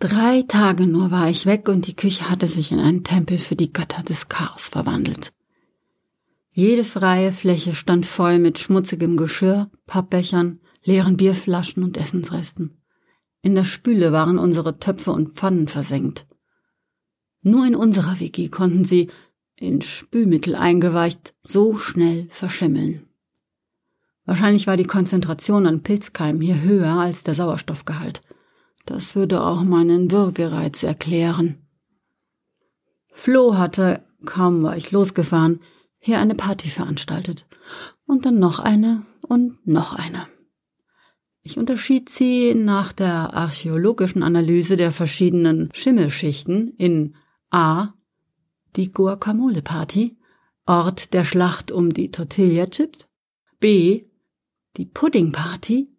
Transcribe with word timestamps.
Drei 0.00 0.44
Tage 0.48 0.86
nur 0.86 1.10
war 1.10 1.28
ich 1.28 1.44
weg 1.44 1.68
und 1.68 1.86
die 1.86 1.94
Küche 1.94 2.30
hatte 2.30 2.46
sich 2.46 2.72
in 2.72 2.80
einen 2.80 3.04
Tempel 3.04 3.36
für 3.36 3.54
die 3.54 3.70
Götter 3.70 4.02
des 4.02 4.30
Chaos 4.30 4.70
verwandelt. 4.70 5.34
Jede 6.52 6.84
freie 6.84 7.32
Fläche 7.32 7.74
stand 7.74 8.06
voll 8.06 8.38
mit 8.38 8.58
schmutzigem 8.58 9.18
Geschirr, 9.18 9.70
Pappbechern, 9.86 10.60
leeren 10.84 11.18
Bierflaschen 11.18 11.82
und 11.82 11.98
Essensresten. 11.98 12.80
In 13.42 13.54
der 13.54 13.64
Spüle 13.64 14.10
waren 14.10 14.38
unsere 14.38 14.78
Töpfe 14.78 15.12
und 15.12 15.32
Pfannen 15.32 15.68
versenkt. 15.68 16.26
Nur 17.42 17.66
in 17.66 17.76
unserer 17.76 18.20
WG 18.20 18.48
konnten 18.48 18.86
sie, 18.86 19.10
in 19.56 19.82
Spülmittel 19.82 20.54
eingeweicht, 20.54 21.34
so 21.42 21.76
schnell 21.76 22.26
verschimmeln. 22.30 23.06
Wahrscheinlich 24.24 24.66
war 24.66 24.78
die 24.78 24.84
Konzentration 24.84 25.66
an 25.66 25.82
Pilzkeimen 25.82 26.40
hier 26.40 26.62
höher 26.62 26.98
als 26.98 27.22
der 27.22 27.34
Sauerstoffgehalt. 27.34 28.22
Das 28.86 29.14
würde 29.14 29.42
auch 29.42 29.62
meinen 29.62 30.10
Würgereiz 30.10 30.82
erklären. 30.82 31.58
Flo 33.12 33.56
hatte, 33.56 34.04
kaum 34.24 34.62
war 34.62 34.76
ich 34.76 34.92
losgefahren, 34.92 35.60
hier 35.98 36.18
eine 36.18 36.34
Party 36.34 36.68
veranstaltet. 36.68 37.46
Und 38.06 38.24
dann 38.26 38.38
noch 38.38 38.58
eine 38.58 39.02
und 39.28 39.64
noch 39.66 39.94
eine. 39.94 40.26
Ich 41.42 41.58
unterschied 41.58 42.08
sie 42.08 42.54
nach 42.54 42.92
der 42.92 43.34
archäologischen 43.34 44.22
Analyse 44.22 44.76
der 44.76 44.92
verschiedenen 44.92 45.70
Schimmelschichten 45.72 46.74
in 46.76 47.14
A. 47.50 47.94
Die 48.76 48.92
Guacamole 48.92 49.62
Party, 49.62 50.16
Ort 50.66 51.12
der 51.14 51.24
Schlacht 51.24 51.72
um 51.72 51.92
die 51.92 52.10
Tortilla 52.10 52.66
Chips, 52.66 53.08
B. 53.58 54.04
Die 54.76 54.84
Pudding 54.84 55.32
Party, 55.32 55.89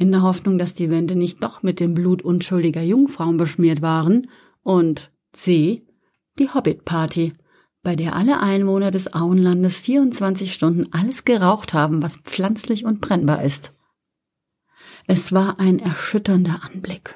in 0.00 0.10
der 0.10 0.22
Hoffnung, 0.22 0.56
dass 0.56 0.72
die 0.72 0.90
Wände 0.90 1.14
nicht 1.14 1.44
doch 1.44 1.62
mit 1.62 1.78
dem 1.78 1.92
Blut 1.92 2.22
unschuldiger 2.22 2.82
Jungfrauen 2.82 3.36
beschmiert 3.36 3.82
waren, 3.82 4.26
und 4.62 5.12
C. 5.32 5.86
Die 6.38 6.48
Hobbit 6.48 6.86
Party, 6.86 7.34
bei 7.82 7.96
der 7.96 8.16
alle 8.16 8.40
Einwohner 8.40 8.90
des 8.90 9.12
Auenlandes 9.12 9.80
24 9.80 10.54
Stunden 10.54 10.90
alles 10.90 11.26
geraucht 11.26 11.74
haben, 11.74 12.02
was 12.02 12.16
pflanzlich 12.16 12.86
und 12.86 13.02
brennbar 13.02 13.42
ist. 13.42 13.74
Es 15.06 15.32
war 15.32 15.60
ein 15.60 15.78
erschütternder 15.78 16.60
Anblick. 16.62 17.14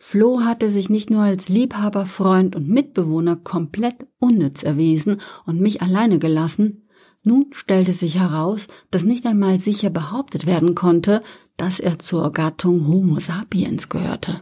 Flo 0.00 0.40
hatte 0.40 0.70
sich 0.70 0.90
nicht 0.90 1.10
nur 1.10 1.22
als 1.22 1.48
Liebhaber, 1.48 2.06
Freund 2.06 2.56
und 2.56 2.68
Mitbewohner 2.68 3.36
komplett 3.36 4.06
unnütz 4.18 4.64
erwiesen 4.64 5.20
und 5.46 5.60
mich 5.60 5.80
alleine 5.80 6.18
gelassen, 6.18 6.88
nun 7.24 7.46
stellte 7.52 7.92
sich 7.92 8.18
heraus, 8.18 8.68
dass 8.90 9.04
nicht 9.04 9.26
einmal 9.26 9.58
sicher 9.58 9.90
behauptet 9.90 10.46
werden 10.46 10.74
konnte, 10.74 11.22
dass 11.58 11.80
er 11.80 11.98
zur 11.98 12.32
Gattung 12.32 12.86
Homo 12.86 13.20
sapiens 13.20 13.90
gehörte. 13.90 14.40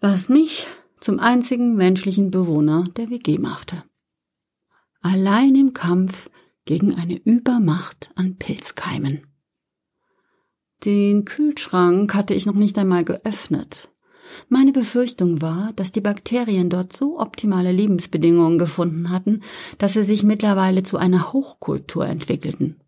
Was 0.00 0.30
mich 0.30 0.66
zum 1.00 1.18
einzigen 1.18 1.74
menschlichen 1.74 2.30
Bewohner 2.30 2.84
der 2.96 3.10
WG 3.10 3.38
machte. 3.38 3.82
Allein 5.00 5.54
im 5.56 5.72
Kampf 5.74 6.30
gegen 6.64 6.94
eine 6.94 7.16
Übermacht 7.16 8.10
an 8.14 8.36
Pilzkeimen. 8.36 9.26
Den 10.84 11.24
Kühlschrank 11.24 12.14
hatte 12.14 12.34
ich 12.34 12.46
noch 12.46 12.54
nicht 12.54 12.78
einmal 12.78 13.04
geöffnet. 13.04 13.88
Meine 14.48 14.72
Befürchtung 14.72 15.42
war, 15.42 15.72
dass 15.74 15.92
die 15.92 16.00
Bakterien 16.00 16.70
dort 16.70 16.92
so 16.92 17.18
optimale 17.18 17.72
Lebensbedingungen 17.72 18.58
gefunden 18.58 19.10
hatten, 19.10 19.42
dass 19.78 19.92
sie 19.92 20.02
sich 20.02 20.22
mittlerweile 20.22 20.82
zu 20.82 20.96
einer 20.96 21.32
Hochkultur 21.32 22.06
entwickelten. 22.06 22.81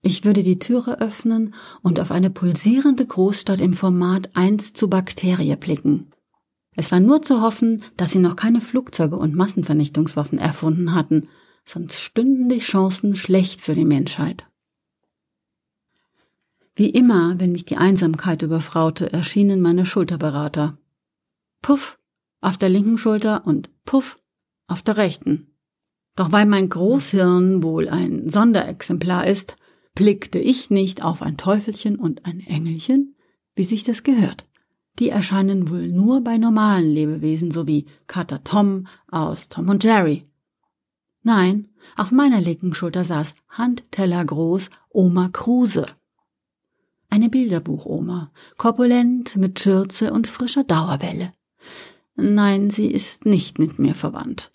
Ich 0.00 0.24
würde 0.24 0.42
die 0.42 0.58
Türe 0.58 1.00
öffnen 1.00 1.54
und 1.82 1.98
auf 1.98 2.10
eine 2.10 2.30
pulsierende 2.30 3.04
Großstadt 3.04 3.60
im 3.60 3.74
Format 3.74 4.30
1 4.34 4.72
zu 4.72 4.88
Bakterie 4.88 5.56
blicken. 5.56 6.12
Es 6.76 6.92
war 6.92 7.00
nur 7.00 7.22
zu 7.22 7.42
hoffen, 7.42 7.82
dass 7.96 8.12
sie 8.12 8.20
noch 8.20 8.36
keine 8.36 8.60
Flugzeuge 8.60 9.16
und 9.16 9.34
Massenvernichtungswaffen 9.34 10.38
erfunden 10.38 10.94
hatten, 10.94 11.28
sonst 11.64 12.00
stünden 12.00 12.48
die 12.48 12.58
Chancen 12.58 13.16
schlecht 13.16 13.60
für 13.60 13.74
die 13.74 13.84
Menschheit. 13.84 14.46
Wie 16.76 16.90
immer, 16.90 17.40
wenn 17.40 17.50
mich 17.50 17.64
die 17.64 17.76
Einsamkeit 17.76 18.42
überfraute, 18.42 19.12
erschienen 19.12 19.60
meine 19.60 19.84
Schulterberater. 19.84 20.78
Puff 21.60 21.98
auf 22.40 22.56
der 22.56 22.68
linken 22.68 22.98
Schulter 22.98 23.44
und 23.44 23.68
Puff 23.84 24.20
auf 24.68 24.82
der 24.82 24.96
rechten. 24.96 25.58
Doch 26.14 26.30
weil 26.30 26.46
mein 26.46 26.68
Großhirn 26.68 27.64
wohl 27.64 27.88
ein 27.88 28.28
Sonderexemplar 28.28 29.26
ist, 29.26 29.56
blickte 29.98 30.38
ich 30.38 30.70
nicht 30.70 31.02
auf 31.02 31.22
ein 31.22 31.36
Teufelchen 31.36 31.96
und 31.96 32.24
ein 32.24 32.38
Engelchen, 32.38 33.16
wie 33.56 33.64
sich 33.64 33.82
das 33.82 34.04
gehört. 34.04 34.46
Die 35.00 35.08
erscheinen 35.08 35.70
wohl 35.70 35.88
nur 35.88 36.20
bei 36.20 36.38
normalen 36.38 36.88
Lebewesen 36.88 37.50
sowie 37.50 37.86
Kater 38.06 38.44
Tom 38.44 38.86
aus 39.10 39.48
Tom 39.48 39.68
und 39.68 39.82
Jerry. 39.82 40.24
Nein, 41.24 41.66
auf 41.96 42.12
meiner 42.12 42.40
linken 42.40 42.74
Schulter 42.74 43.02
saß 43.02 43.34
handtellergroß 43.48 44.70
Oma 44.90 45.30
Kruse. 45.30 45.84
Eine 47.10 47.28
Bilderbuchoma, 47.28 48.30
korpulent 48.56 49.34
mit 49.34 49.58
Schürze 49.58 50.12
und 50.12 50.28
frischer 50.28 50.62
Dauerwelle. 50.62 51.32
Nein, 52.14 52.70
sie 52.70 52.86
ist 52.86 53.26
nicht 53.26 53.58
mit 53.58 53.80
mir 53.80 53.96
verwandt. 53.96 54.52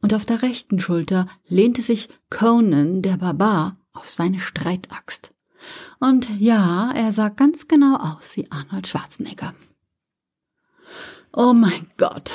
Und 0.00 0.14
auf 0.14 0.24
der 0.24 0.40
rechten 0.40 0.80
Schulter 0.80 1.26
lehnte 1.46 1.82
sich 1.82 2.08
Conan, 2.30 3.02
der 3.02 3.18
Barbar, 3.18 3.76
auf 3.92 4.08
seine 4.08 4.40
Streitaxt. 4.40 5.32
Und 6.00 6.28
ja, 6.40 6.90
er 6.92 7.12
sah 7.12 7.28
ganz 7.28 7.68
genau 7.68 7.96
aus 7.96 8.36
wie 8.36 8.50
Arnold 8.50 8.88
Schwarzenegger. 8.88 9.54
Oh 11.32 11.52
mein 11.52 11.88
Gott, 11.96 12.32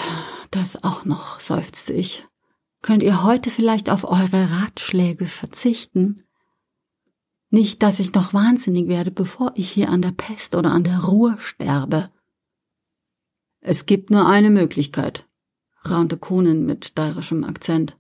das 0.51 0.83
auch 0.83 1.05
noch, 1.05 1.39
seufzte 1.39 1.93
ich. 1.93 2.25
Könnt 2.81 3.03
ihr 3.03 3.23
heute 3.23 3.49
vielleicht 3.49 3.89
auf 3.89 4.05
eure 4.05 4.49
Ratschläge 4.49 5.27
verzichten? 5.27 6.15
Nicht, 7.49 7.83
dass 7.83 7.99
ich 7.99 8.13
noch 8.13 8.33
wahnsinnig 8.33 8.87
werde, 8.87 9.11
bevor 9.11 9.51
ich 9.55 9.69
hier 9.69 9.89
an 9.89 10.01
der 10.01 10.11
Pest 10.11 10.55
oder 10.55 10.71
an 10.71 10.83
der 10.83 10.99
Ruhr 10.99 11.37
sterbe. 11.39 12.11
Es 13.61 13.85
gibt 13.85 14.09
nur 14.09 14.27
eine 14.27 14.49
Möglichkeit, 14.49 15.27
raunte 15.89 16.17
Conan 16.17 16.65
mit 16.65 16.85
steirischem 16.85 17.43
Akzent. 17.43 17.97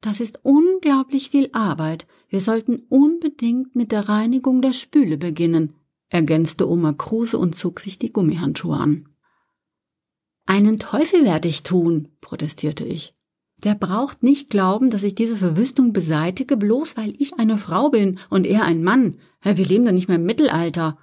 Das 0.00 0.20
ist 0.20 0.40
unglaublich 0.44 1.30
viel 1.30 1.50
Arbeit. 1.52 2.06
Wir 2.28 2.40
sollten 2.40 2.82
unbedingt 2.88 3.74
mit 3.74 3.90
der 3.90 4.08
Reinigung 4.08 4.60
der 4.60 4.72
Spüle 4.72 5.16
beginnen, 5.16 5.72
ergänzte 6.08 6.68
Oma 6.68 6.92
Kruse 6.92 7.38
und 7.38 7.54
zog 7.54 7.80
sich 7.80 7.98
die 7.98 8.12
Gummihandschuhe 8.12 8.76
an. 8.76 9.08
Einen 10.46 10.78
Teufel 10.78 11.24
werde 11.24 11.48
ich 11.48 11.62
tun, 11.62 12.08
protestierte 12.20 12.84
ich. 12.84 13.14
Der 13.64 13.74
braucht 13.74 14.22
nicht 14.22 14.50
glauben, 14.50 14.90
dass 14.90 15.02
ich 15.02 15.14
diese 15.14 15.36
Verwüstung 15.36 15.92
beseitige, 15.92 16.56
bloß 16.56 16.96
weil 16.96 17.12
ich 17.18 17.34
eine 17.34 17.58
Frau 17.58 17.90
bin 17.90 18.18
und 18.30 18.46
er 18.46 18.64
ein 18.64 18.82
Mann. 18.84 19.18
Wir 19.42 19.54
leben 19.54 19.84
doch 19.84 19.92
nicht 19.92 20.08
mehr 20.08 20.16
im 20.16 20.24
Mittelalter. 20.24 20.96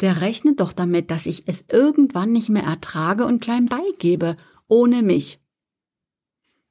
Der 0.00 0.20
rechnet 0.20 0.60
doch 0.60 0.72
damit, 0.72 1.10
dass 1.10 1.26
ich 1.26 1.44
es 1.46 1.64
irgendwann 1.70 2.32
nicht 2.32 2.48
mehr 2.48 2.62
ertrage 2.62 3.26
und 3.26 3.40
klein 3.40 3.66
beigebe, 3.66 4.36
ohne 4.68 5.02
mich. 5.02 5.40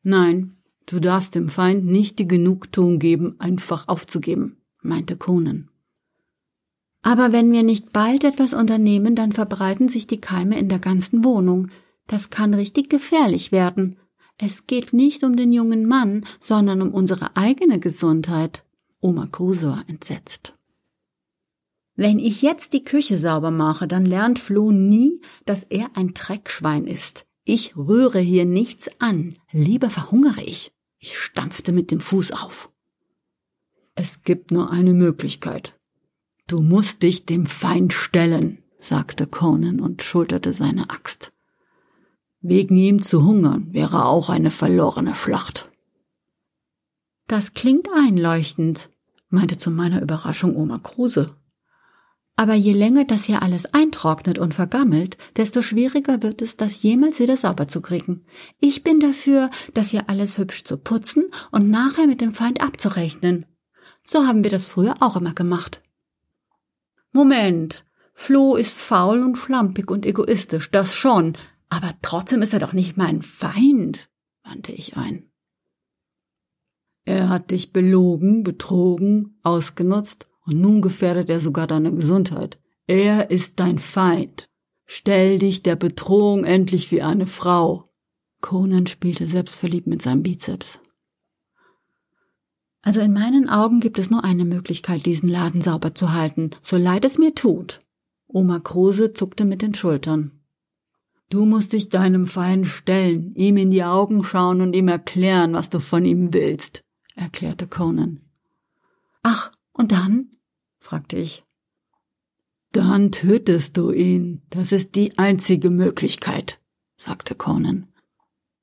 Nein, 0.02 0.57
Du 0.88 1.02
darfst 1.02 1.36
dem 1.36 1.50
Feind 1.50 1.86
nicht 1.86 2.18
die 2.18 2.28
Genugtuung 2.28 2.98
geben, 2.98 3.36
einfach 3.40 3.90
aufzugeben, 3.90 4.58
meinte 4.82 5.18
Conan. 5.18 5.70
Aber 7.02 7.32
wenn 7.32 7.52
wir 7.52 7.64
nicht 7.64 7.94
bald 7.94 8.24
etwas 8.24 8.54
unternehmen, 8.54 9.14
dann 9.14 9.34
verbreiten 9.34 9.90
sich 9.90 10.08
die 10.08 10.22
Keime 10.22 10.58
in 10.58 10.70
der 10.70 10.80
ganzen 10.80 11.24
Wohnung. 11.24 11.70
Das 12.08 12.30
kann 12.30 12.54
richtig 12.54 12.90
gefährlich 12.90 13.52
werden. 13.52 13.98
Es 14.38 14.66
geht 14.66 14.94
nicht 14.94 15.24
um 15.24 15.36
den 15.36 15.52
jungen 15.52 15.86
Mann, 15.86 16.26
sondern 16.40 16.82
um 16.82 16.94
unsere 16.94 17.36
eigene 17.36 17.80
Gesundheit. 17.80 18.64
Oma 19.02 19.28
Kruse 19.28 19.68
war 19.68 19.84
entsetzt. 19.88 20.54
Wenn 21.96 22.20
ich 22.20 22.42
jetzt 22.42 22.74
die 22.74 22.84
Küche 22.84 23.18
sauber 23.18 23.52
mache, 23.52 23.88
dann 23.88 24.06
lernt 24.06 24.40
Flo 24.40 24.72
nie, 24.72 25.20
dass 25.46 25.64
er 25.64 25.90
ein 25.96 26.14
Dreckschwein 26.14 26.88
ist. 26.88 27.26
Ich 27.44 27.76
rühre 27.76 28.20
hier 28.20 28.46
nichts 28.46 28.90
an. 29.00 29.36
Lieber 29.52 29.90
verhungere 29.90 30.44
ich. 30.44 30.72
Ich 31.00 31.18
stampfte 31.18 31.72
mit 31.72 31.92
dem 31.92 32.00
Fuß 32.00 32.32
auf. 32.32 32.72
Es 33.96 34.24
gibt 34.24 34.52
nur 34.52 34.72
eine 34.72 34.94
Möglichkeit. 34.94 35.78
Du 36.48 36.62
musst 36.62 37.04
dich 37.04 37.26
dem 37.26 37.46
Feind 37.46 37.94
stellen, 37.94 38.64
sagte 38.80 39.28
Conan 39.28 39.80
und 39.80 40.04
schulterte 40.04 40.54
seine 40.54 40.90
Axt. 40.90 41.34
Wegen 42.42 42.76
ihm 42.76 43.02
zu 43.02 43.26
hungern 43.26 43.74
wäre 43.74 44.06
auch 44.06 44.30
eine 44.30 44.52
verlorene 44.52 45.16
Schlacht. 45.16 45.72
Das 47.28 47.54
klingt 47.54 47.90
einleuchtend, 47.94 48.90
meinte 49.30 49.58
zu 49.58 49.72
meiner 49.72 50.02
Überraschung 50.02 50.56
Oma 50.56 50.80
Kruse. 50.80 51.36
Aber 52.40 52.54
je 52.54 52.74
länger 52.74 53.04
das 53.04 53.26
hier 53.26 53.42
alles 53.42 53.66
eintrocknet 53.74 54.38
und 54.38 54.54
vergammelt, 54.54 55.18
desto 55.38 55.64
schwieriger 55.64 56.22
wird 56.22 56.44
es, 56.44 56.56
das 56.56 56.84
jemals 56.84 57.20
wieder 57.20 57.36
sauber 57.36 57.68
zu 57.68 57.82
kriegen. 57.82 58.26
Ich 58.60 58.84
bin 58.84 59.00
dafür, 59.00 59.50
das 59.74 59.90
hier 59.90 60.08
alles 60.08 60.38
hübsch 60.38 60.64
zu 60.64 60.78
putzen 60.78 61.26
und 61.52 61.72
nachher 61.72 62.06
mit 62.06 62.22
dem 62.22 62.36
Feind 62.36 62.62
abzurechnen. 62.62 63.48
So 64.04 64.28
haben 64.28 64.44
wir 64.44 64.52
das 64.52 64.68
früher 64.68 64.94
auch 65.00 65.16
immer 65.16 65.34
gemacht. 65.34 65.82
Moment, 67.12 67.86
Flo 68.14 68.56
ist 68.56 68.78
faul 68.78 69.24
und 69.24 69.36
schlampig 69.38 69.90
und 69.90 70.06
egoistisch, 70.06 70.70
das 70.70 70.94
schon, 70.94 71.36
aber 71.70 71.96
trotzdem 72.04 72.44
ist 72.44 72.54
er 72.54 72.60
doch 72.60 72.74
nicht 72.74 72.98
mein 72.98 73.24
Feind, 73.24 74.10
wandte 74.44 74.72
ich 74.72 74.96
ein. 74.96 75.32
Er 77.04 77.30
hat 77.30 77.50
dich 77.50 77.74
belogen, 77.74 78.44
betrogen, 78.44 79.40
ausgenutzt 79.42 80.28
und 80.48 80.60
nun 80.60 80.82
gefährdet 80.82 81.30
er 81.30 81.40
sogar 81.40 81.68
deine 81.68 81.94
Gesundheit. 81.94 82.58
Er 82.88 83.30
ist 83.30 83.60
dein 83.60 83.80
Feind. 83.80 84.50
Stell 84.86 85.40
dich 85.40 85.62
der 85.62 85.76
Bedrohung 85.76 86.46
endlich 86.46 86.90
wie 86.92 87.02
eine 87.02 87.28
Frau. 87.28 87.92
Conan 88.42 88.88
spielte 88.88 89.26
selbstverliebt 89.26 89.88
mit 89.88 90.02
seinem 90.02 90.24
Bizeps. 90.24 90.80
Also 92.82 93.02
in 93.02 93.12
meinen 93.12 93.50
Augen 93.50 93.82
gibt 93.82 94.00
es 94.00 94.10
nur 94.10 94.24
eine 94.24 94.46
Möglichkeit, 94.46 95.06
diesen 95.06 95.28
Laden 95.28 95.62
sauber 95.62 95.94
zu 95.94 96.14
halten, 96.14 96.52
so 96.62 96.78
leid 96.78 97.04
es 97.04 97.18
mir 97.18 97.36
tut. 97.36 97.82
Oma 98.28 98.60
Kruse 98.60 99.12
zuckte 99.12 99.44
mit 99.44 99.62
den 99.62 99.74
Schultern. 99.74 100.32
Du 101.30 101.46
musst 101.46 101.74
dich 101.74 101.90
deinem 101.90 102.26
Feind 102.26 102.68
stellen, 102.68 103.36
ihm 103.36 103.58
in 103.58 103.72
die 103.72 103.84
Augen 103.84 104.24
schauen 104.24 104.62
und 104.62 104.74
ihm 104.74 104.88
erklären, 104.88 105.54
was 105.54 105.70
du 105.70 105.80
von 105.82 106.06
ihm 106.06 106.34
willst, 106.34 106.86
erklärte 107.16 107.68
Conan. 107.68 108.22
Ach, 109.24 109.52
und 109.74 109.92
dann? 109.92 110.32
Fragte 110.88 111.18
ich. 111.18 111.44
Dann 112.72 113.12
tötest 113.12 113.76
du 113.76 113.92
ihn. 113.92 114.42
Das 114.50 114.72
ist 114.72 114.96
die 114.96 115.18
einzige 115.18 115.70
Möglichkeit, 115.70 116.62
sagte 116.96 117.36
Conan. 117.36 117.90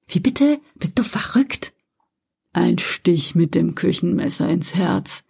Wie 0.07 0.21
bitte? 0.21 0.59
Bist 0.75 0.99
du 0.99 1.03
verrückt? 1.03 1.75
Ein 2.55 2.79
Stich 2.79 3.35
mit 3.35 3.55
dem 3.55 3.75
Küchenmesser 3.75 4.49
ins 4.49 4.75
Herz, 4.75 5.23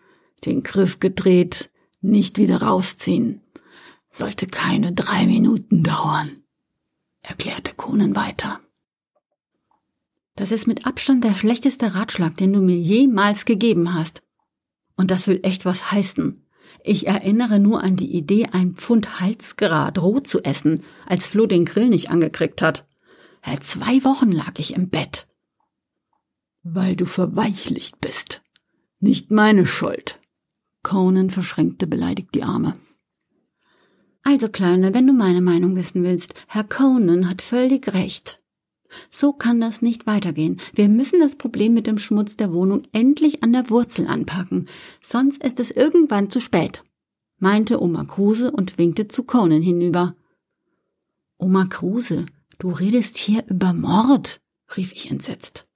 den 0.44 0.62
Griff 0.62 1.00
gedreht, 1.00 1.72
nicht 2.00 2.38
wieder 2.38 2.62
rausziehen. 2.62 3.40
Sollte 4.10 4.46
keine 4.46 4.92
drei 4.92 5.26
Minuten 5.26 5.82
dauern, 5.82 6.44
erklärte 7.22 7.74
Conan 7.74 8.14
weiter. 8.14 8.60
Das 10.36 10.52
ist 10.52 10.68
mit 10.68 10.86
Abstand 10.86 11.24
der 11.24 11.34
schlechteste 11.34 11.96
Ratschlag, 11.96 12.36
den 12.36 12.52
du 12.52 12.60
mir 12.60 12.76
jemals 12.76 13.46
gegeben 13.46 13.94
hast. 13.94 14.22
Und 14.94 15.10
das 15.10 15.26
will 15.26 15.40
echt 15.42 15.64
was 15.64 15.90
heißen. 15.90 16.43
Ich 16.82 17.06
erinnere 17.06 17.58
nur 17.58 17.82
an 17.82 17.96
die 17.96 18.14
Idee, 18.14 18.48
ein 18.52 18.74
Pfund 18.74 19.20
Halsgrat 19.20 20.00
roh 20.00 20.20
zu 20.20 20.42
essen, 20.42 20.82
als 21.06 21.28
Flo 21.28 21.46
den 21.46 21.64
Grill 21.64 21.88
nicht 21.88 22.10
angekriegt 22.10 22.62
hat. 22.62 22.86
Zwei 23.60 24.02
Wochen 24.04 24.32
lag 24.32 24.58
ich 24.58 24.74
im 24.74 24.88
Bett. 24.88 25.26
Weil 26.62 26.96
du 26.96 27.04
verweichlicht 27.04 28.00
bist. 28.00 28.42
Nicht 29.00 29.30
meine 29.30 29.66
Schuld. 29.66 30.18
Conan 30.82 31.30
verschränkte 31.30 31.86
beleidigt 31.86 32.34
die 32.34 32.42
Arme. 32.42 32.76
Also, 34.22 34.48
Kleine, 34.48 34.94
wenn 34.94 35.06
du 35.06 35.12
meine 35.12 35.42
Meinung 35.42 35.76
wissen 35.76 36.02
willst, 36.02 36.34
Herr 36.48 36.64
Conan 36.64 37.28
hat 37.28 37.42
völlig 37.42 37.92
recht. 37.92 38.40
So 39.10 39.32
kann 39.32 39.60
das 39.60 39.82
nicht 39.82 40.06
weitergehen. 40.06 40.60
Wir 40.74 40.88
müssen 40.88 41.20
das 41.20 41.36
Problem 41.36 41.74
mit 41.74 41.86
dem 41.86 41.98
Schmutz 41.98 42.36
der 42.36 42.52
Wohnung 42.52 42.82
endlich 42.92 43.42
an 43.42 43.52
der 43.52 43.70
Wurzel 43.70 44.06
anpacken, 44.06 44.68
sonst 45.02 45.42
ist 45.42 45.60
es 45.60 45.70
irgendwann 45.70 46.30
zu 46.30 46.40
spät, 46.40 46.82
meinte 47.38 47.82
Oma 47.82 48.04
Kruse 48.04 48.50
und 48.50 48.78
winkte 48.78 49.08
zu 49.08 49.24
Conan 49.24 49.62
hinüber. 49.62 50.14
Oma 51.38 51.66
Kruse, 51.66 52.26
du 52.58 52.70
redest 52.70 53.18
hier 53.18 53.44
über 53.48 53.72
Mord, 53.72 54.40
rief 54.76 54.92
ich 54.92 55.10
entsetzt. 55.10 55.66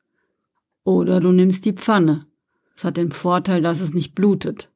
Oder 0.84 1.20
du 1.20 1.32
nimmst 1.32 1.64
die 1.64 1.74
Pfanne. 1.74 2.26
Es 2.74 2.84
hat 2.84 2.96
den 2.96 3.10
Vorteil, 3.10 3.60
dass 3.60 3.80
es 3.80 3.92
nicht 3.92 4.14
blutet. 4.14 4.70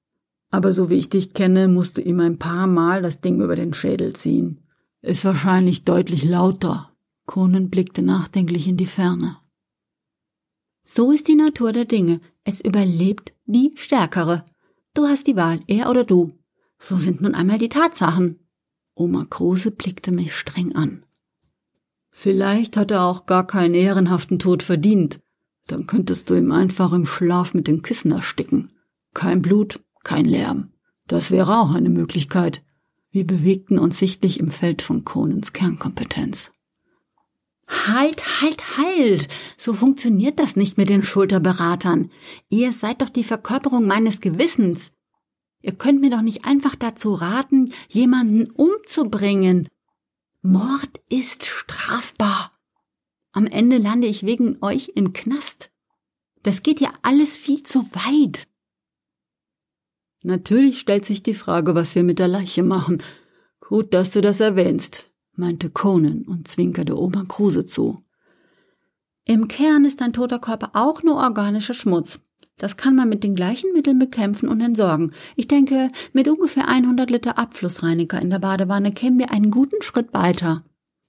Aber 0.50 0.72
so 0.72 0.90
wie 0.90 0.96
ich 0.96 1.08
dich 1.08 1.32
kenne, 1.32 1.68
musst 1.68 1.96
du 1.96 2.02
ihm 2.02 2.20
ein 2.20 2.38
paar 2.38 2.66
Mal 2.66 3.00
das 3.00 3.20
Ding 3.20 3.40
über 3.40 3.56
den 3.56 3.72
Schädel 3.72 4.12
ziehen. 4.12 4.60
Ist 5.00 5.24
wahrscheinlich 5.24 5.84
deutlich 5.84 6.24
lauter. 6.24 6.91
Conan 7.26 7.70
blickte 7.70 8.02
nachdenklich 8.02 8.68
in 8.68 8.76
die 8.76 8.86
Ferne. 8.86 9.38
So 10.82 11.12
ist 11.12 11.28
die 11.28 11.36
Natur 11.36 11.72
der 11.72 11.84
Dinge. 11.84 12.20
Es 12.44 12.60
überlebt 12.60 13.32
die 13.46 13.72
Stärkere. 13.76 14.44
Du 14.94 15.06
hast 15.06 15.26
die 15.26 15.36
Wahl, 15.36 15.60
er 15.68 15.90
oder 15.90 16.04
du. 16.04 16.32
So 16.78 16.96
sind 16.96 17.20
nun 17.20 17.34
einmal 17.34 17.58
die 17.58 17.68
Tatsachen. 17.68 18.40
Oma 18.94 19.24
Kruse 19.24 19.70
blickte 19.70 20.12
mich 20.12 20.34
streng 20.34 20.74
an. 20.74 21.04
Vielleicht 22.10 22.76
hat 22.76 22.90
er 22.90 23.04
auch 23.04 23.24
gar 23.26 23.46
keinen 23.46 23.74
ehrenhaften 23.74 24.38
Tod 24.38 24.62
verdient, 24.62 25.20
dann 25.66 25.86
könntest 25.86 26.28
du 26.28 26.34
ihm 26.34 26.52
einfach 26.52 26.92
im 26.92 27.06
Schlaf 27.06 27.54
mit 27.54 27.68
den 27.68 27.82
Kissen 27.82 28.10
ersticken. 28.10 28.72
Kein 29.14 29.42
Blut, 29.42 29.80
kein 30.04 30.26
Lärm. 30.26 30.72
Das 31.06 31.30
wäre 31.30 31.58
auch 31.58 31.72
eine 31.72 31.90
Möglichkeit. 31.90 32.62
Wir 33.10 33.26
bewegten 33.26 33.78
uns 33.78 33.98
sichtlich 33.98 34.40
im 34.40 34.50
Feld 34.50 34.82
von 34.82 35.04
Conans 35.04 35.52
Kernkompetenz. 35.52 36.50
Halt, 37.72 38.42
halt, 38.42 38.76
halt! 38.76 39.28
So 39.56 39.72
funktioniert 39.72 40.38
das 40.38 40.56
nicht 40.56 40.76
mit 40.76 40.90
den 40.90 41.02
Schulterberatern. 41.02 42.10
Ihr 42.50 42.70
seid 42.72 43.00
doch 43.00 43.08
die 43.08 43.24
Verkörperung 43.24 43.86
meines 43.86 44.20
Gewissens. 44.20 44.92
Ihr 45.62 45.72
könnt 45.72 46.00
mir 46.00 46.10
doch 46.10 46.20
nicht 46.20 46.44
einfach 46.44 46.76
dazu 46.76 47.14
raten, 47.14 47.72
jemanden 47.88 48.50
umzubringen. 48.50 49.68
Mord 50.42 51.00
ist 51.08 51.46
strafbar. 51.46 52.52
Am 53.32 53.46
Ende 53.46 53.78
lande 53.78 54.06
ich 54.06 54.26
wegen 54.26 54.58
euch 54.60 54.92
im 54.94 55.14
Knast. 55.14 55.70
Das 56.42 56.62
geht 56.62 56.80
ja 56.80 56.92
alles 57.02 57.36
viel 57.36 57.62
zu 57.62 57.86
weit. 57.94 58.48
Natürlich 60.22 60.78
stellt 60.78 61.06
sich 61.06 61.22
die 61.22 61.34
Frage, 61.34 61.74
was 61.74 61.94
wir 61.94 62.02
mit 62.02 62.18
der 62.18 62.28
Leiche 62.28 62.62
machen. 62.62 63.02
Gut, 63.60 63.94
dass 63.94 64.10
du 64.10 64.20
das 64.20 64.40
erwähnst, 64.40 65.10
meinte 65.34 65.70
Conan 65.70 66.22
und 66.22 66.48
zwinkerte 66.48 66.98
Oma 66.98 67.24
Kruse 67.26 67.64
zu. 67.64 68.02
Im 69.24 69.48
Kern 69.48 69.84
ist 69.84 70.02
ein 70.02 70.12
toter 70.12 70.38
Körper 70.38 70.70
auch 70.74 71.02
nur 71.02 71.16
organischer 71.16 71.74
Schmutz. 71.74 72.20
Das 72.58 72.76
kann 72.76 72.94
man 72.94 73.08
mit 73.08 73.24
den 73.24 73.34
gleichen 73.34 73.72
Mitteln 73.72 73.98
bekämpfen 73.98 74.48
und 74.48 74.60
entsorgen. 74.60 75.12
Ich 75.36 75.48
denke, 75.48 75.90
mit 76.12 76.28
ungefähr 76.28 76.68
100 76.68 77.10
Liter 77.10 77.38
Abflussreiniger 77.38 78.20
in 78.20 78.30
der 78.30 78.38
Badewanne 78.38 78.92
kämen 78.92 79.18
wir 79.18 79.30
einen 79.30 79.50
guten 79.50 79.82
Schritt 79.82 80.12
weiter. 80.12 80.64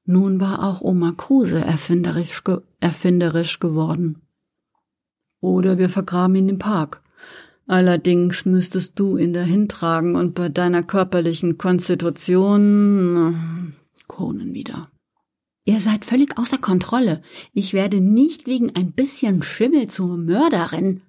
Nun 0.06 0.40
war 0.40 0.64
auch 0.64 0.81
Oma 0.81 1.14
Kruse 1.16 1.60
erfinderisch, 1.60 2.44
ge 2.44 2.60
erfinderisch 2.80 3.60
geworden. 3.60 4.22
Oder 5.40 5.78
wir 5.78 5.90
vergraben 5.90 6.36
ihn 6.36 6.50
im 6.50 6.60
Park. 6.60 7.02
Allerdings 7.68 8.46
müsstest 8.46 9.00
du 9.00 9.18
ihn 9.18 9.34
dahin 9.34 9.69
tragen 9.69 10.16
und 10.16 10.36
bei 10.36 10.50
deiner 10.50 10.84
körperlichen 10.84 11.57
Konstitution. 11.57 13.74
Conan 14.07 14.54
wieder. 14.54 14.92
Ihr 15.66 15.80
seid 15.80 16.04
völlig 16.04 16.38
außer 16.38 16.57
Kontrolle. 16.57 17.22
Ich 17.54 17.74
werde 17.74 18.02
nicht 18.02 18.48
wegen 18.48 18.76
ein 18.76 18.92
bisschen 18.92 19.44
Schimmel 19.44 19.88
zur 19.88 20.18
Mörderin. 20.18 21.02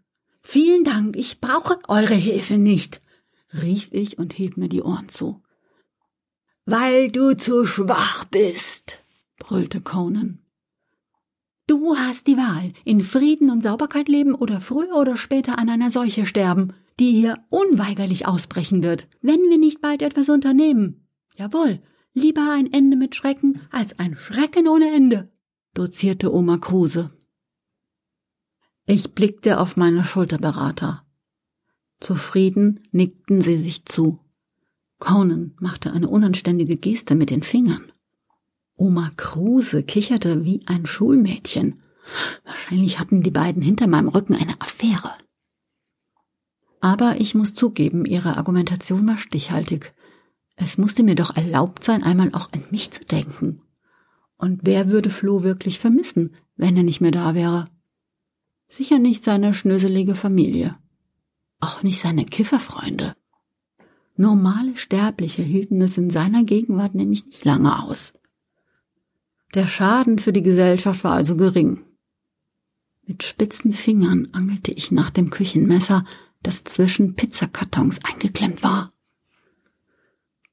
Vielen 0.43 0.85
Dank, 0.85 1.17
ich 1.17 1.41
brauche 1.41 1.79
eure 1.89 2.15
Hilfe 2.15 2.59
nicht, 2.59 3.01
rief 3.63 3.89
ich 3.91 4.19
und 4.19 4.33
hielt 4.33 4.57
mir 4.57 4.69
die 4.69 4.83
Ohren 4.83 5.09
zu. 5.09 5.43
Weil 6.67 7.11
du 7.11 7.37
zu 7.37 7.67
schwach 7.67 8.25
bist, 8.27 9.03
brüllte 9.39 9.81
Conan. 9.81 10.39
Du 11.67 11.97
hast 11.97 12.27
die 12.27 12.37
Wahl, 12.37 12.75
in 12.85 13.03
Frieden 13.03 13.51
und 13.51 13.63
Sauberkeit 13.63 14.09
leben 14.09 14.35
oder 14.35 14.61
früher 14.61 14.97
oder 14.97 15.17
später 15.17 15.59
an 15.59 15.71
einer 15.71 15.91
Seuche 15.91 16.27
sterben, 16.27 16.75
die 17.01 17.13
hier 17.13 17.43
unweigerlich 17.49 18.27
ausbrechen 18.27 18.83
wird, 18.83 19.09
wenn 19.23 19.41
wir 19.49 19.59
nicht 19.59 19.81
bald 19.81 20.03
etwas 20.03 20.29
unternehmen. 20.29 21.09
Jawohl, 21.37 21.81
lieber 22.15 22.53
ein 22.53 22.73
Ende 22.73 22.97
mit 22.97 23.15
Schrecken 23.15 23.61
als 23.71 23.99
ein 23.99 24.17
Schrecken 24.17 24.69
ohne 24.69 24.95
Ende, 24.95 25.31
dozierte 25.75 26.33
Oma 26.33 26.59
Kruse. 26.59 27.11
Ich 28.87 29.15
blickte 29.15 29.61
auf 29.61 29.77
meine 29.77 30.05
Schulterberater. 30.05 31.05
Zufrieden 32.01 32.87
nickten 32.93 33.41
sie 33.41 33.57
sich 33.57 33.85
zu. 33.85 34.21
Conan 34.99 35.55
machte 35.59 35.93
eine 35.93 36.09
unanständige 36.09 36.77
Geste 36.77 37.15
mit 37.15 37.31
den 37.31 37.43
Fingern. 37.43 37.93
Oma 38.77 39.11
Kruse 39.17 39.83
kicherte 39.83 40.45
wie 40.45 40.61
ein 40.67 40.87
Schulmädchen. 40.87 41.83
Wahrscheinlich 42.45 42.99
hatten 42.99 43.23
die 43.23 43.31
beiden 43.31 43.63
hinter 43.63 43.87
meinem 43.87 44.09
Rücken 44.09 44.35
eine 44.35 44.61
Affäre. 44.61 45.13
Aber 46.81 47.17
ich 47.19 47.35
muss 47.35 47.55
zugeben, 47.55 48.05
ihre 48.05 48.37
Argumentation 48.37 49.07
war 49.07 49.17
stichhaltig. 49.17 49.95
Es 50.57 50.79
musste 50.79 51.03
mir 51.03 51.15
doch 51.15 51.37
erlaubt 51.37 51.85
sein, 51.85 52.03
einmal 52.03 52.35
auch 52.35 52.53
an 52.53 52.65
mich 52.71 52.91
zu 52.91 53.01
denken. 53.01 53.63
Und 54.37 54.61
wer 54.65 54.91
würde 54.91 55.11
Flo 55.11 55.43
wirklich 55.43 55.79
vermissen, 55.79 56.35
wenn 56.57 56.77
er 56.77 56.83
nicht 56.83 57.01
mehr 57.01 57.11
da 57.11 57.35
wäre? 57.35 57.69
Sicher 58.69 58.99
nicht 58.99 59.25
seine 59.25 59.55
schnöselige 59.55 60.15
Familie. 60.15 60.77
Auch 61.61 61.83
nicht 61.83 62.01
seine 62.01 62.25
Kifferfreunde. 62.25 63.15
Normale 64.17 64.77
Sterbliche 64.77 65.43
hielten 65.43 65.83
es 65.83 65.99
in 65.99 66.11
seiner 66.11 66.45
Gegenwart 66.45 66.95
nämlich 66.95 67.27
nicht 67.27 67.45
lange 67.45 67.83
aus. 67.83 68.15
Der 69.55 69.67
Schaden 69.67 70.19
für 70.19 70.33
die 70.33 70.43
Gesellschaft 70.43 71.05
war 71.05 71.15
also 71.15 71.37
gering. 71.37 71.85
Mit 73.07 73.23
spitzen 73.23 73.73
Fingern 73.73 74.29
angelte 74.33 74.73
ich 74.73 74.93
nach 74.93 75.11
dem 75.11 75.31
Küchenmesser, 75.31 76.05
das 76.43 76.65
zwischen 76.65 77.15
Pizzakartons 77.15 78.01
eingeklemmt 78.05 78.63
war. 78.63 78.94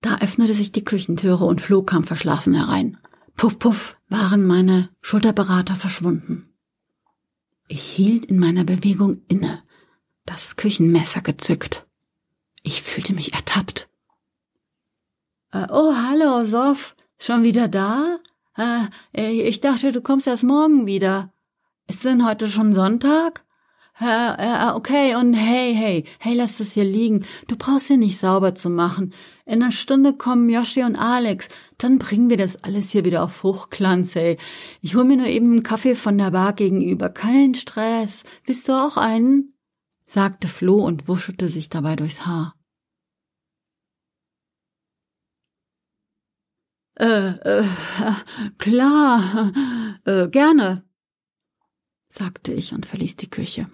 Da 0.02 0.18
öffnete 0.18 0.54
sich 0.54 0.72
die 0.72 0.84
Küchentüre 0.84 1.46
und 1.46 1.62
Flo 1.62 1.84
kam 1.84 2.04
verschlafen 2.04 2.54
herein. 2.54 2.98
Puff, 3.36 3.60
puff, 3.60 3.98
waren 4.10 4.46
meine 4.46 4.90
Schulterberater 5.02 5.76
verschwunden. 5.76 6.54
Ich 7.68 7.84
hielt 7.84 8.26
in 8.26 8.40
meiner 8.40 8.64
Bewegung 8.64 9.22
inne, 9.28 9.64
das 10.26 10.58
Küchenmesser 10.58 11.22
gezückt. 11.22 11.88
Ich 12.64 12.82
fühlte 12.82 13.14
mich 13.14 13.34
ertappt. 13.34 13.90
Äh, 15.52 15.68
oh, 15.70 15.94
hallo, 15.96 16.46
Sof. 16.46 16.96
Schon 17.18 17.44
wieder 17.44 17.68
da? 17.68 18.20
Äh, 18.58 19.32
ich 19.32 19.62
dachte, 19.62 19.92
du 19.92 20.02
kommst 20.02 20.28
erst 20.28 20.44
morgen 20.44 20.86
wieder. 20.86 21.32
Ist 21.88 22.06
denn 22.06 22.26
heute 22.26 22.48
schon 22.48 22.74
Sonntag? 22.74 23.46
Äh, 24.00 24.72
okay, 24.74 25.16
und 25.16 25.34
hey, 25.34 25.76
hey, 25.76 26.06
hey, 26.20 26.34
lass 26.34 26.58
das 26.58 26.74
hier 26.74 26.86
liegen. 26.86 27.26
Du 27.48 27.56
brauchst 27.56 27.88
hier 27.88 27.98
nicht 27.98 28.18
sauber 28.18 28.56
zu 28.56 28.70
machen. 28.70 29.14
In 29.52 29.62
einer 29.62 29.72
Stunde 29.74 30.14
kommen 30.14 30.48
Yoshi 30.48 30.82
und 30.84 30.96
Alex. 30.96 31.50
Dann 31.78 32.00
bringen 32.00 32.30
wir 32.30 32.38
das 32.38 32.64
alles 32.64 32.92
hier 32.92 33.04
wieder 33.04 33.22
auf 33.22 33.44
Hochglanz, 33.44 34.16
ey. 34.16 34.38
Ich 34.80 34.96
hol 34.96 35.04
mir 35.04 35.18
nur 35.18 35.28
eben 35.28 35.48
einen 35.48 35.62
Kaffee 35.62 35.96
von 35.96 36.18
der 36.18 36.32
Bar 36.32 36.54
gegenüber. 36.54 37.10
Kein 37.10 37.54
Stress. 37.54 38.24
Willst 38.46 38.70
du 38.70 38.72
auch 38.72 38.96
einen? 38.96 39.54
sagte 40.06 40.48
Flo 40.48 40.86
und 40.86 41.10
wuschelte 41.10 41.50
sich 41.50 41.68
dabei 41.68 41.98
durchs 41.98 42.26
Haar. 42.26 42.56
Äh, 46.98 47.32
äh, 47.32 47.66
klar, 48.58 49.52
äh, 50.06 50.30
gerne, 50.30 50.86
sagte 52.08 52.54
ich 52.54 52.74
und 52.74 52.86
verließ 52.86 53.18
die 53.18 53.30
Küche. 53.30 53.70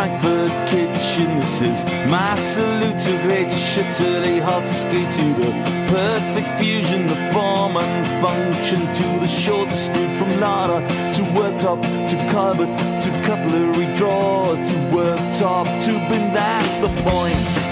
Frankfurt 0.00 0.50
kitchen. 0.70 1.40
This 1.40 1.60
is 1.60 1.84
my 2.08 2.34
salute 2.36 2.98
to 3.00 3.12
great 3.20 3.52
shit 3.52 3.84
to 3.96 4.04
the 4.04 4.40
hot 4.40 4.64
ski 4.64 5.04
to 5.04 5.24
the 5.40 5.50
perfect 5.92 6.58
fusion, 6.58 7.06
the 7.06 7.16
form 7.34 7.76
and 7.76 8.06
function 8.24 8.80
to 8.80 9.20
the 9.20 9.28
shortest 9.28 9.92
route 9.92 10.16
from 10.16 10.40
Nara 10.40 10.80
to 10.88 11.22
worktop 11.36 11.82
to 12.08 12.16
cupboard 12.32 12.72
to 13.04 13.10
cutlery 13.28 13.94
drawer 13.98 14.56
to 14.56 14.76
worktop 14.96 15.66
to 15.84 15.92
bin. 16.08 16.32
That's 16.32 16.78
the 16.78 16.88
point. 17.02 17.69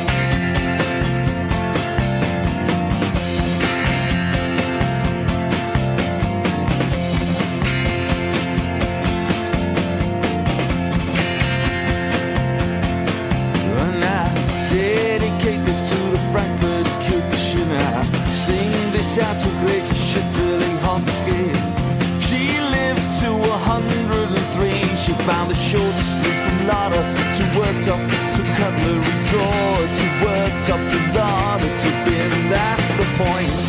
Route 26.68 26.92
from 26.92 26.92
Lada 26.92 27.00
to 27.36 27.44
worktop 27.58 28.02
to 28.36 28.42
cutlery 28.56 29.14
drawer 29.28 29.80
to 29.98 30.06
worktop 30.22 30.82
to 30.90 30.98
Lada 31.18 31.68
to 31.78 31.88
bin. 32.04 32.30
That's 32.48 32.90
the 32.96 33.04
point. 33.16 33.60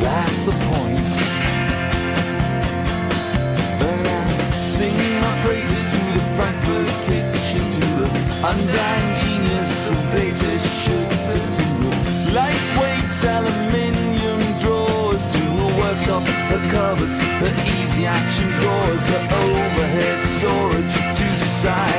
That's 0.00 0.44
the 0.44 0.52
point. 0.52 1.14
And 3.80 4.06
I 4.06 4.10
sing 4.64 5.20
my 5.20 5.34
praises 5.44 5.82
to 5.92 6.00
the 6.16 6.24
Frankfurt 6.36 6.88
kitchen, 7.06 7.64
to 7.70 7.86
the 8.00 8.08
undying 8.44 9.10
genius 9.20 9.90
of 9.90 9.98
greatest 10.12 10.66
shooter, 10.84 11.07
side. 21.68 21.97